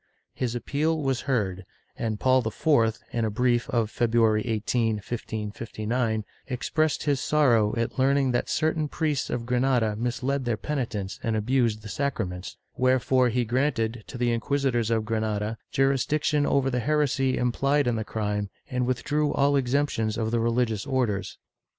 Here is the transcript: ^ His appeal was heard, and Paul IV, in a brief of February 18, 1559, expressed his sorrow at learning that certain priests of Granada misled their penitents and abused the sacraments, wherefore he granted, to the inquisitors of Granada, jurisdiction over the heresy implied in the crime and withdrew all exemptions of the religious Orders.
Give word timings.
^ 0.01 0.03
His 0.33 0.55
appeal 0.55 0.99
was 0.99 1.29
heard, 1.29 1.63
and 1.95 2.19
Paul 2.19 2.41
IV, 2.43 2.97
in 3.11 3.23
a 3.23 3.29
brief 3.29 3.69
of 3.69 3.91
February 3.91 4.41
18, 4.43 4.95
1559, 4.95 6.25
expressed 6.47 7.03
his 7.03 7.19
sorrow 7.19 7.75
at 7.77 7.99
learning 7.99 8.31
that 8.31 8.49
certain 8.49 8.87
priests 8.87 9.29
of 9.29 9.45
Granada 9.45 9.95
misled 9.95 10.45
their 10.45 10.57
penitents 10.57 11.19
and 11.21 11.35
abused 11.35 11.83
the 11.83 11.87
sacraments, 11.87 12.57
wherefore 12.75 13.29
he 13.29 13.45
granted, 13.45 14.03
to 14.07 14.17
the 14.17 14.31
inquisitors 14.31 14.89
of 14.89 15.05
Granada, 15.05 15.55
jurisdiction 15.71 16.47
over 16.47 16.71
the 16.71 16.79
heresy 16.79 17.37
implied 17.37 17.85
in 17.85 17.95
the 17.95 18.03
crime 18.03 18.49
and 18.71 18.87
withdrew 18.87 19.31
all 19.31 19.55
exemptions 19.55 20.17
of 20.17 20.31
the 20.31 20.39
religious 20.39 20.87
Orders. 20.87 21.37